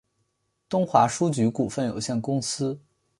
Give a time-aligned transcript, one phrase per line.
[0.67, 2.81] 东华书局股份有限公司